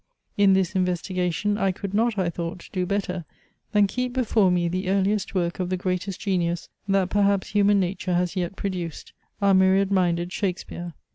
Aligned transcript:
In 0.35 0.53
this 0.53 0.73
investigation, 0.75 1.59
I 1.59 1.71
could 1.71 1.93
not, 1.93 2.17
I 2.17 2.31
thought, 2.31 2.69
do 2.73 2.87
better, 2.87 3.23
than 3.71 3.85
keep 3.85 4.13
before 4.13 4.49
me 4.49 4.67
the 4.67 4.89
earliest 4.89 5.35
work 5.35 5.59
of 5.59 5.69
the 5.69 5.77
greatest 5.77 6.19
genius, 6.19 6.69
that 6.87 7.11
perhaps 7.11 7.49
human 7.49 7.79
nature 7.79 8.15
has 8.15 8.35
yet 8.35 8.55
produced, 8.55 9.13
our 9.43 9.53
myriad 9.53 9.91
minded 9.91 10.33
Shakespeare. 10.33 10.93